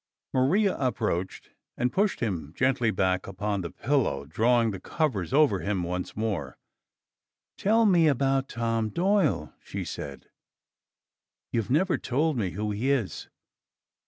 Maria 0.33 0.75
approached 0.79 1.51
and 1.77 1.93
pushed 1.93 2.21
him 2.21 2.53
gently 2.55 2.89
back 2.89 3.27
upon 3.27 3.61
the 3.61 3.69
pillow, 3.69 4.25
drawing 4.25 4.71
the 4.71 4.79
covers 4.79 5.31
over 5.31 5.59
him 5.59 5.83
once 5.83 6.15
more. 6.17 6.57
"Tell 7.55 7.85
me 7.85 8.07
about 8.07 8.49
Tom 8.49 8.89
Doyle," 8.89 9.53
she 9.63 9.85
said. 9.85 10.31
"You've 11.51 11.69
never 11.69 11.99
told 11.99 12.35
me 12.35 12.53
who 12.57 12.71
he 12.71 12.89
is." 12.89 13.29